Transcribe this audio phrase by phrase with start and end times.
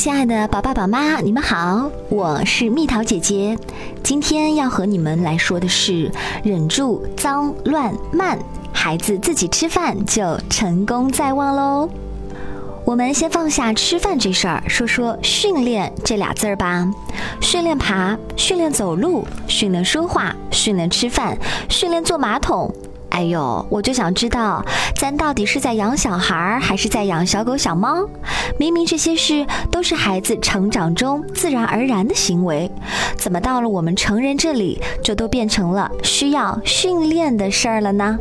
[0.00, 3.54] 亲爱的宝爸宝妈，你们好，我是蜜桃姐姐。
[4.02, 6.10] 今天要和你们来说的是，
[6.42, 8.38] 忍住脏乱慢，
[8.72, 11.86] 孩子自己吃饭就成功在望喽。
[12.86, 16.90] 我们先放下吃饭这事儿，说说训练这俩字儿吧。
[17.42, 21.36] 训练爬，训练走路，训练说话，训练吃饭，
[21.68, 22.74] 训练坐马桶。
[23.10, 24.64] 哎呦，我就想知道，
[24.96, 28.08] 咱到底是在养小孩儿，还是在养小狗小猫？
[28.58, 32.70] 明明这些事都是孩子成长中自然而然的行为，
[33.16, 38.16] 怎么到了我们成人这里，就都变成了需要训练的事儿了呢？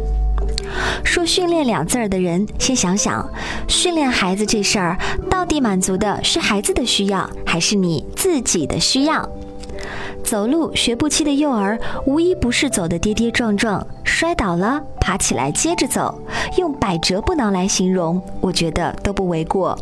[1.04, 3.28] 说“训练”两字儿的人，先想想，
[3.68, 4.98] 训练孩子这事儿，
[5.30, 9.28] 到底满足的是孩子的需要，还是你自己的需要？
[10.30, 16.22] 走路学步期的幼儿，无一不是走得跌跌撞撞，摔倒了爬起来接着走，
[16.56, 19.76] 用百折不挠来形容，我觉得都不为过。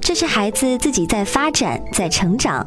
[0.00, 2.66] 这是孩子自己在发展，在成长。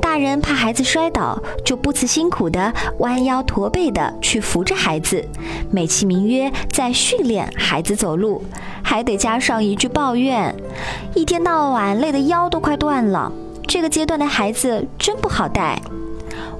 [0.00, 5.28] 大人怕孩子摔倒，就不辞辛苦的弯腰驼背的去扶着孩子，
[5.72, 8.40] 美其名曰在训练孩子走路，
[8.84, 10.54] 还得加上一句抱怨：
[11.12, 13.32] 一天到晚累得腰都快断了。
[13.66, 15.82] 这个阶段的孩子真不好带。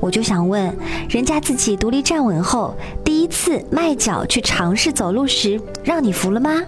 [0.00, 0.76] 我就想问，
[1.08, 6.62] 人家自己独立站稳后，第一次迈脚去尝试走路时，让你扶了吗？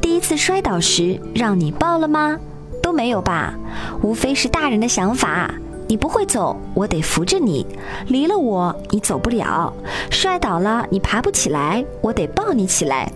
[0.00, 2.38] 第一次摔倒时，让你抱了吗？
[2.82, 3.54] 都没有吧？
[4.02, 5.52] 无非是大人的想法。
[5.88, 7.66] 你不会走，我得扶着你；
[8.06, 9.72] 离了我，你走不了。
[10.10, 13.10] 摔倒了，你爬不起来，我得抱你起来。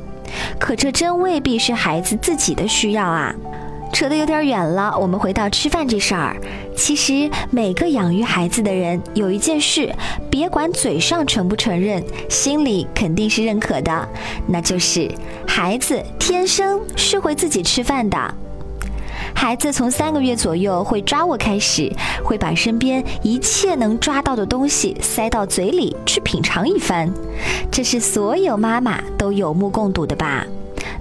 [0.58, 3.34] 可这真未必是孩子自己的需要啊。
[3.96, 6.36] 扯得有点远了，我们回到吃饭这事儿。
[6.76, 9.90] 其实每个养育孩子的人有一件事，
[10.28, 14.08] 别管嘴上承不承认，心里肯定是认可的，
[14.46, 15.10] 那就是
[15.46, 18.18] 孩子天生是会自己吃饭的。
[19.34, 21.90] 孩子从三个月左右会抓握开始，
[22.22, 27.10] 会把身边一切能抓到的东西塞到嘴里去品尝一番，
[27.70, 30.46] 这是所有妈妈都有目共睹的吧。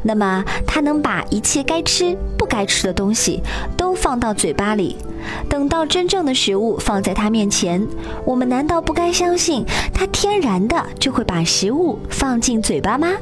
[0.08, 3.42] 那么他能把一切该吃不该吃的东西
[3.76, 4.96] 都放到嘴巴里，
[5.50, 7.86] 等到真正的食物放在他面前，
[8.24, 13.14] 我们难道不该相信他天然的就会把食物放进嘴巴吗？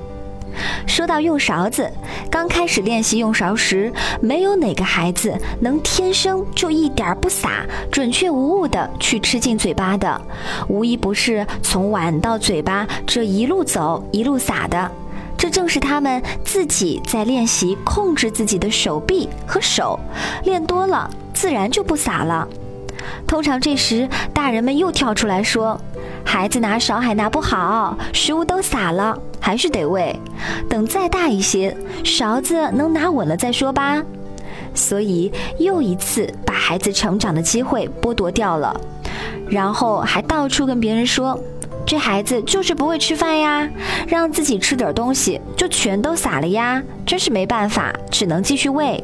[0.86, 1.90] 说到用勺子，
[2.30, 10.22] 刚开始练习用勺时，没有哪个孩子能天生就一点不洒、准确无误的去吃进嘴巴的，
[10.68, 14.92] 无一不是从碗到嘴巴这一路走一路洒的。
[15.44, 20.00] 这正是他们自己在练习控制自己的手臂和手，
[20.46, 22.48] 练多了自然就不洒了。
[23.28, 25.78] 通常这时大人们又跳出来说
[26.24, 30.18] ：“孩子拿勺还拿不好，食物都洒了，还是得喂。
[30.70, 34.02] 等再大一些，勺子能拿稳了再说吧。”
[34.74, 38.80] 所以又一次把孩子成长的机会剥夺掉了，
[39.50, 41.38] 然后还到处跟别人说。
[41.86, 43.70] 这孩子就是不会吃饭呀，
[44.08, 49.02] 让自己吃点东西就全都撒了呀，真是没办法，只能继续喂。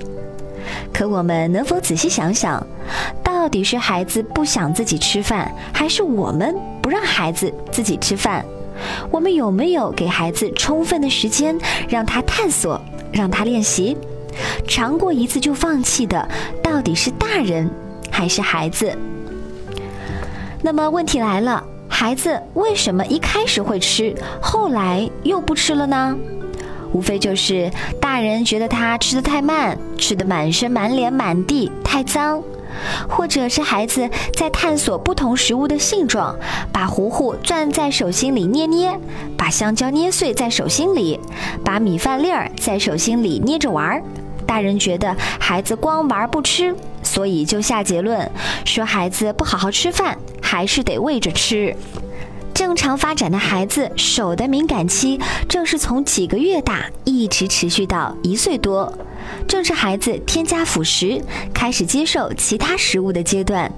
[0.93, 2.65] 可我们能否仔细想想，
[3.23, 8.43] 到底是孩子不想自己吃饭，还是我们不让孩子自己吃饭？
[9.11, 11.57] 我们有没有给孩子充分的时间，
[11.87, 12.79] 让他探索，
[13.11, 13.97] 让他练习？
[14.67, 16.27] 尝过一次就放弃的，
[16.63, 17.69] 到底是大人
[18.09, 18.97] 还是孩子？
[20.61, 21.63] 那么问题来了。
[21.99, 26.15] 孩子为什么一开始会吃，后来又不吃了呢？
[26.93, 32.41] 无非就是大人觉得他吃的太慢，吃的满身满脸满地太脏，
[33.09, 36.33] 或者是孩子在探索不同食物的性状，
[36.71, 38.97] 把糊糊攥在手心里捏捏，
[39.35, 41.19] 把香蕉捏碎在手心里，
[41.65, 44.01] 把米饭粒儿在手心里捏着玩儿。
[44.47, 46.73] 大人觉得孩子光玩不吃，
[47.03, 48.31] 所以就下结论
[48.63, 50.17] 说孩子不好好吃饭。
[50.49, 51.75] 还是得喂着吃。
[52.55, 58.91] 正常发展的孩子手的敏感期正是从几个月大一直持续到一岁多，
[59.47, 61.21] 正是孩子添加辅食、
[61.53, 63.71] 开始接受其他食物的阶段。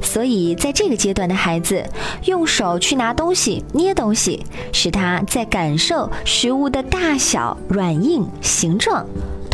[0.00, 1.84] 所以在这个阶段的孩子，
[2.24, 4.42] 用手去拿东西、捏东西，
[4.72, 9.04] 使他在感受食物的大小、软硬、形状。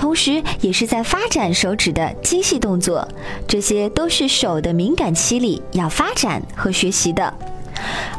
[0.02, 3.06] 同时，也是在发展手指的精细动作，
[3.46, 7.32] 这些都是手的敏感期里要发展和学习的。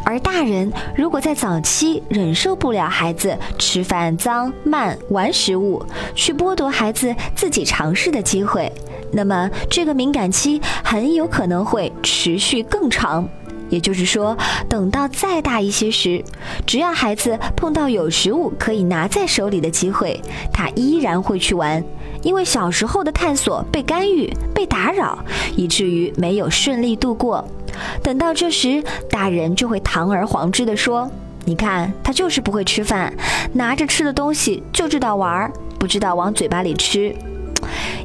[0.06, 5.86] 而大人如果在早期忍受不了孩子吃饭脏慢玩食物，
[6.16, 8.72] 去剥夺孩子自己尝试的机会，
[9.12, 13.28] 那么这个敏感期很有可能会持续更长。
[13.74, 14.38] 也就是说，
[14.70, 16.24] 等到再大一些时，
[16.64, 20.22] 只要孩子碰到有食物可以拿在手里的机会，
[20.54, 21.84] 他依然会去玩，
[22.22, 25.18] 因为小时候的探索被干预、被打扰，
[25.56, 27.44] 以至于没有顺利度过。
[28.04, 31.10] 等到这时，大人就会堂而皇之地说
[31.44, 33.12] ：“你看，他就是不会吃饭，
[33.54, 37.16] 拿着吃的东西就知道玩，不知道往嘴巴里吃。”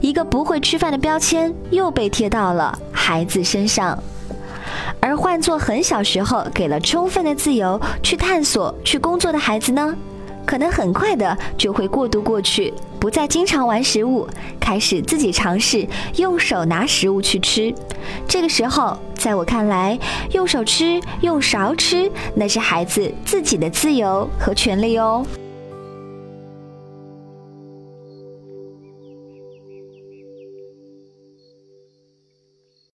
[0.01, 4.03] 一个不会吃饭的标签又被贴到了孩子身上。
[5.01, 9.97] 而换做很小时候给了充分的自由去探索、去工作的孩子呢，
[10.45, 14.29] 可能很快的就会过渡过去，不再经常玩食物，
[14.61, 15.87] 开始自己尝试
[16.17, 17.73] 用手拿食物去吃。
[18.27, 19.99] 这个时候，在我看来，
[20.33, 25.25] 用手吃、用勺吃，那是孩子自己的自由和权利哦。